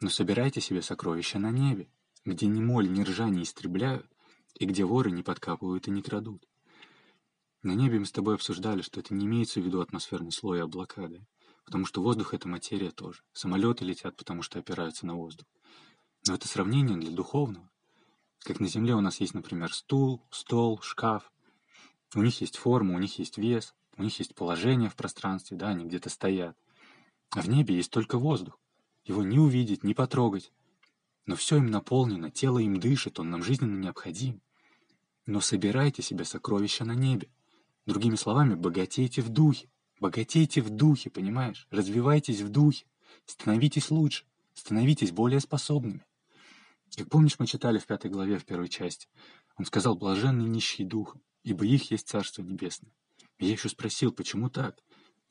Но 0.00 0.10
собирайте 0.10 0.60
себе 0.60 0.82
сокровища 0.82 1.38
на 1.38 1.50
небе, 1.50 1.88
где 2.26 2.46
ни 2.46 2.60
моль, 2.60 2.90
ни 2.90 3.02
ржа 3.02 3.30
не 3.30 3.42
истребляют, 3.42 4.06
и 4.58 4.64
где 4.64 4.84
воры 4.84 5.10
не 5.10 5.22
подкапывают 5.22 5.86
и 5.86 5.90
не 5.90 6.02
крадут. 6.02 6.46
На 7.62 7.72
небе 7.72 7.98
мы 7.98 8.06
с 8.06 8.12
тобой 8.12 8.34
обсуждали, 8.34 8.82
что 8.82 9.00
это 9.00 9.14
не 9.14 9.26
имеется 9.26 9.60
в 9.60 9.64
виду 9.64 9.80
атмосферный 9.80 10.32
слой 10.32 10.58
и 10.58 10.62
облака, 10.62 11.08
да? 11.08 11.18
Потому 11.64 11.84
что 11.84 12.00
воздух— 12.00 12.32
это 12.34 12.48
материя 12.48 12.90
тоже. 12.90 13.22
Самолеты 13.32 13.84
летят, 13.84 14.16
потому 14.16 14.42
что 14.42 14.58
опираются 14.58 15.04
на 15.04 15.16
воздух. 15.16 15.46
Но 16.28 16.34
это 16.34 16.46
сравнение 16.46 16.96
для 16.96 17.10
духовного. 17.10 17.68
Как 18.40 18.60
на 18.60 18.68
Земле 18.68 18.94
у 18.94 19.00
нас 19.00 19.20
есть, 19.20 19.34
например, 19.34 19.72
стул, 19.72 20.22
стол, 20.30 20.80
шкаф. 20.80 21.32
У 22.14 22.22
них 22.22 22.40
есть 22.40 22.56
форма, 22.56 22.94
у 22.94 22.98
них 22.98 23.18
есть 23.18 23.36
вес, 23.36 23.74
у 23.96 24.02
них 24.02 24.16
есть 24.18 24.34
положение 24.36 24.88
в 24.88 24.94
пространстве, 24.94 25.56
да, 25.56 25.68
они 25.68 25.84
где-то 25.84 26.08
стоят. 26.08 26.56
А 27.30 27.40
в 27.40 27.48
небе 27.48 27.74
есть 27.74 27.90
только 27.90 28.18
воздух. 28.18 28.60
Его 29.04 29.24
не 29.24 29.40
увидеть, 29.40 29.82
не 29.82 29.94
потрогать. 29.94 30.52
Но 31.24 31.34
все 31.34 31.56
им 31.56 31.66
наполнено, 31.66 32.30
тело 32.30 32.60
им 32.60 32.78
дышит, 32.78 33.18
он 33.18 33.30
нам 33.30 33.42
жизненно 33.42 33.76
необходим. 33.76 34.40
Но 35.26 35.40
собирайте 35.40 36.02
себе 36.02 36.24
сокровища 36.24 36.84
на 36.84 36.94
небе. 36.94 37.28
Другими 37.84 38.14
словами, 38.14 38.54
богатейте 38.54 39.22
в 39.22 39.28
духе. 39.28 39.68
Богатейте 40.00 40.62
в 40.62 40.70
духе, 40.70 41.10
понимаешь? 41.10 41.66
Развивайтесь 41.70 42.40
в 42.40 42.48
духе. 42.48 42.86
Становитесь 43.24 43.90
лучше. 43.90 44.24
Становитесь 44.54 45.10
более 45.10 45.40
способными. 45.40 46.04
Как 46.96 47.08
помнишь, 47.08 47.38
мы 47.38 47.46
читали 47.46 47.78
в 47.78 47.86
пятой 47.86 48.10
главе 48.10 48.38
в 48.38 48.44
первой 48.44 48.68
части. 48.68 49.08
Он 49.56 49.64
сказал, 49.64 49.96
блаженные 49.96 50.48
нищие 50.48 50.86
духом, 50.86 51.22
ибо 51.42 51.64
их 51.66 51.90
есть 51.90 52.08
Царство 52.08 52.42
Небесное. 52.42 52.92
И 53.38 53.46
я 53.46 53.52
еще 53.52 53.68
спросил, 53.68 54.12
почему 54.12 54.48
так? 54.48 54.78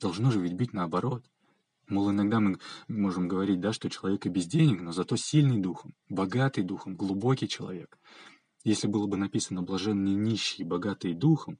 Должно 0.00 0.30
же 0.30 0.40
ведь 0.40 0.54
быть 0.54 0.72
наоборот. 0.72 1.24
Мол, 1.88 2.10
иногда 2.10 2.40
мы 2.40 2.58
можем 2.88 3.28
говорить, 3.28 3.60
да, 3.60 3.72
что 3.72 3.88
человек 3.88 4.26
и 4.26 4.28
без 4.28 4.46
денег, 4.46 4.80
но 4.82 4.92
зато 4.92 5.16
сильный 5.16 5.58
духом, 5.58 5.94
богатый 6.08 6.64
духом, 6.64 6.96
глубокий 6.96 7.48
человек. 7.48 7.98
Если 8.66 8.88
было 8.88 9.06
бы 9.06 9.16
написано 9.16 9.62
«блаженные 9.62 10.16
нищие, 10.16 10.66
богатые 10.66 11.14
духом», 11.14 11.56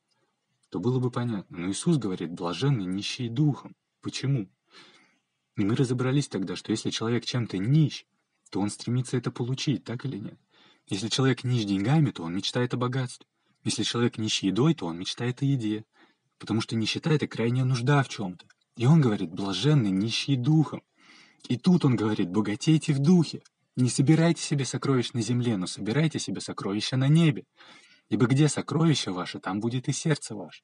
то 0.71 0.81
было 0.81 0.99
бы 0.99 1.13
понятно. 1.13 1.57
Но 1.57 1.71
Иисус 1.71 1.99
говорит 1.99 2.33
«блаженные 2.33 2.89
нищие 2.89 3.31
духом». 3.31 3.77
Почему? 4.01 4.49
И 5.57 5.65
мы 5.65 5.77
разобрались 5.77 6.27
тогда, 6.27 6.57
что 6.57 6.73
если 6.73 6.91
человек 6.91 7.25
чем-то 7.25 7.59
нищ, 7.59 8.07
то 8.51 8.61
он 8.61 8.71
стремится 8.71 9.17
это 9.17 9.31
получить, 9.31 9.85
так 9.85 10.05
или 10.05 10.17
нет? 10.17 10.41
Если 10.89 11.07
человек 11.07 11.45
нищ 11.45 11.65
деньгами, 11.65 12.11
то 12.11 12.25
он 12.25 12.35
мечтает 12.35 12.75
о 12.75 12.77
богатстве. 12.77 13.29
Если 13.63 13.85
человек 13.85 14.19
нищ 14.19 14.43
едой, 14.43 14.75
то 14.75 14.87
он 14.87 14.99
мечтает 14.99 15.43
о 15.43 15.45
еде. 15.45 15.85
Потому 16.41 16.61
что 16.61 16.75
нищета— 16.75 17.11
это 17.13 17.29
крайняя 17.29 17.65
нужда 17.65 18.03
в 18.03 18.09
чем-то. 18.09 18.47
И 18.77 18.85
он 18.85 19.01
говорит, 19.01 19.31
блаженны 19.31 19.91
нищие 19.91 20.37
духом. 20.37 20.83
И 21.49 21.57
тут 21.57 21.85
он 21.85 21.95
говорит, 21.95 22.31
богатейте 22.31 22.93
в 22.93 22.99
духе. 22.99 23.43
Не 23.76 23.90
собирайте 23.90 24.42
себе 24.42 24.64
сокровищ 24.64 25.12
на 25.12 25.21
земле, 25.21 25.56
но 25.56 25.66
собирайте 25.66 26.18
себе 26.18 26.40
сокровища 26.40 26.97
на 26.97 27.09
небе. 27.09 27.45
Ибо 28.09 28.26
где 28.26 28.49
сокровище 28.49 29.11
ваше, 29.11 29.38
там 29.38 29.61
будет 29.61 29.88
и 29.88 29.92
сердце 29.92 30.35
ваше. 30.35 30.62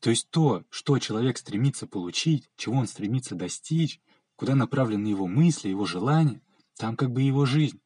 То 0.00 0.10
есть 0.10 0.30
то, 0.30 0.64
что 0.70 0.98
человек 0.98 1.38
стремится 1.38 1.86
получить, 1.86 2.48
чего 2.56 2.76
он 2.76 2.86
стремится 2.86 3.34
достичь, 3.34 4.00
куда 4.36 4.54
направлены 4.54 5.08
его 5.08 5.26
мысли, 5.26 5.68
его 5.68 5.84
желания, 5.84 6.40
там 6.76 6.96
как 6.96 7.10
бы 7.10 7.22
его 7.22 7.44
жизнь. 7.44 7.80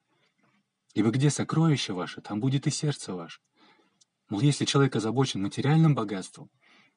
Ибо 0.95 1.11
где 1.11 1.31
сокровище 1.31 1.93
ваше, 1.93 2.21
там 2.21 2.39
будет 2.41 2.67
и 2.67 2.71
сердце 2.71 3.15
ваше. 3.15 3.41
Мол, 4.29 4.41
если 4.41 4.65
человек 4.65 4.95
озабочен 4.95 5.43
материальным 5.43 5.95
богатством, 5.95 6.51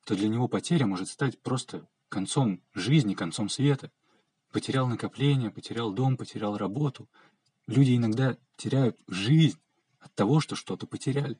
то 0.05 0.15
для 0.15 0.27
него 0.27 0.47
потеря 0.47 0.85
может 0.85 1.09
стать 1.09 1.41
просто 1.41 1.87
концом 2.09 2.61
жизни, 2.73 3.13
концом 3.15 3.49
света. 3.49 3.91
Потерял 4.51 4.87
накопление, 4.87 5.51
потерял 5.51 5.91
дом, 5.91 6.17
потерял 6.17 6.57
работу. 6.57 7.09
Люди 7.67 7.97
иногда 7.97 8.38
теряют 8.55 8.97
жизнь 9.07 9.59
от 10.00 10.13
того, 10.15 10.39
что 10.39 10.55
что-то 10.55 10.88
потеряли. 10.88 11.38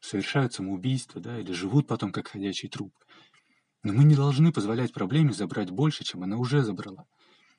Совершают 0.00 0.54
самоубийство, 0.54 1.20
да, 1.20 1.38
или 1.38 1.52
живут 1.52 1.86
потом 1.86 2.12
как 2.12 2.28
ходячий 2.28 2.68
труп. 2.68 2.94
Но 3.82 3.92
мы 3.92 4.04
не 4.04 4.14
должны 4.14 4.52
позволять 4.52 4.92
проблеме 4.92 5.32
забрать 5.32 5.70
больше, 5.70 6.04
чем 6.04 6.22
она 6.22 6.36
уже 6.36 6.62
забрала. 6.62 7.06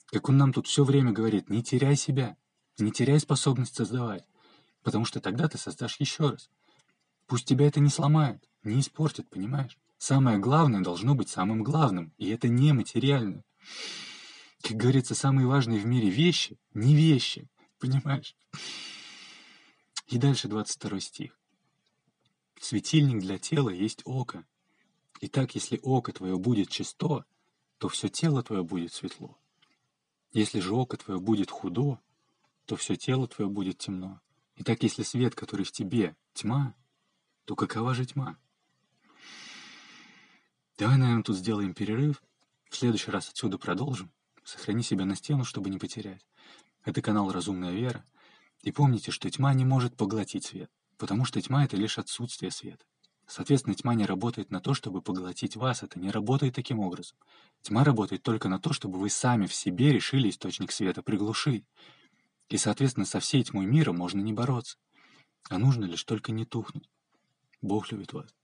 Как 0.05 0.29
он 0.29 0.37
нам 0.37 0.53
тут 0.53 0.67
все 0.67 0.83
время 0.83 1.11
говорит, 1.11 1.49
не 1.49 1.63
теряй 1.63 1.95
себя, 1.95 2.37
не 2.77 2.91
теряй 2.91 3.19
способность 3.19 3.75
создавать, 3.75 4.23
потому 4.83 5.05
что 5.05 5.19
тогда 5.19 5.47
ты 5.47 5.57
создашь 5.57 5.99
еще 5.99 6.31
раз. 6.31 6.49
Пусть 7.27 7.45
тебя 7.45 7.67
это 7.67 7.79
не 7.79 7.89
сломает, 7.89 8.43
не 8.63 8.79
испортит, 8.79 9.29
понимаешь? 9.29 9.77
Самое 9.97 10.37
главное 10.37 10.81
должно 10.81 11.13
быть 11.13 11.29
самым 11.29 11.63
главным, 11.63 12.13
и 12.17 12.29
это 12.29 12.47
не 12.47 12.73
материально. 12.73 13.43
Как 14.63 14.77
говорится, 14.77 15.13
самые 15.15 15.47
важные 15.47 15.79
в 15.79 15.85
мире 15.85 16.09
вещи— 16.09 16.57
не 16.73 16.95
вещи, 16.95 17.49
понимаешь? 17.81 18.35
И 20.07 20.17
дальше 20.17 20.47
22 20.47 20.99
стих. 20.99 21.39
Светильник 22.59 23.19
для 23.21 23.39
тела 23.39 23.69
есть 23.69 24.01
око. 24.05 24.45
Итак, 25.19 25.55
если 25.55 25.79
око 25.81 26.13
твое 26.13 26.37
будет 26.37 26.69
чисто, 26.69 27.25
то 27.79 27.89
все 27.89 28.07
тело 28.07 28.43
твое 28.43 28.63
будет 28.63 28.93
светло. 28.93 29.37
Если 30.31 30.59
же 30.59 30.73
око 30.73 30.97
твое 30.97 31.19
будет 31.19 31.49
худо, 31.49 31.99
то 32.65 32.75
все 32.75 32.95
тело 32.95 33.27
твое 33.27 33.49
будет 33.49 33.79
темно. 33.79 34.21
Итак, 34.57 34.83
если 34.83 35.03
свет, 35.03 35.33
который 35.33 35.65
в 35.65 35.71
тебе, 35.71 36.15
тьма, 36.33 36.75
то 37.45 37.55
какова 37.55 37.95
же 37.95 38.05
тьма? 38.05 38.37
Давай, 40.77 40.97
наверное, 40.97 41.23
тут 41.23 41.37
сделаем 41.37 41.73
перерыв. 41.73 42.21
В 42.69 42.75
следующий 42.75 43.11
раз 43.11 43.29
отсюда 43.29 43.57
продолжим. 43.57 44.11
Сохрани 44.43 44.83
себя 44.83 45.05
на 45.05 45.15
стену, 45.15 45.43
чтобы 45.45 45.69
не 45.69 45.77
потерять. 45.77 46.25
Это 46.83 47.01
канал 47.01 47.31
«Разумная 47.31 47.71
вера». 47.71 48.05
И 48.61 48.71
помните, 48.71 49.11
что 49.11 49.29
тьма 49.29 49.53
не 49.53 49.65
может 49.65 49.95
поглотить 49.95 50.45
свет, 50.45 50.71
потому 50.97 51.25
что 51.25 51.41
тьма— 51.41 51.63
это 51.65 51.77
лишь 51.77 51.97
отсутствие 51.97 52.51
света. 52.51 52.85
Соответственно, 53.27 53.75
тьма 53.75 53.95
не 53.95 54.05
работает 54.05 54.51
на 54.51 54.59
то, 54.59 54.73
чтобы 54.73 55.01
поглотить 55.01 55.55
вас, 55.55 55.83
это 55.83 55.99
не 55.99 56.11
работает 56.11 56.53
таким 56.53 56.79
образом. 56.79 57.17
Тьма 57.61 57.83
работает 57.83 58.23
только 58.23 58.49
на 58.49 58.59
то, 58.59 58.73
чтобы 58.73 58.99
вы 58.99 59.09
сами 59.09 59.45
в 59.45 59.53
себе 59.53 59.93
решили 59.93 60.29
источник 60.29 60.71
света 60.71 61.01
приглушить. 61.01 61.65
И, 62.49 62.57
соответственно, 62.57 63.05
со 63.05 63.19
всей 63.19 63.43
тьмой 63.43 63.65
мира 63.65 63.93
можно 63.93 64.19
не 64.19 64.33
бороться, 64.33 64.77
а 65.49 65.57
нужно 65.57 65.85
лишь 65.85 66.03
только 66.03 66.31
не 66.31 66.45
тухнуть. 66.45 66.89
Бог 67.61 67.91
любит 67.91 68.11
вас. 68.11 68.35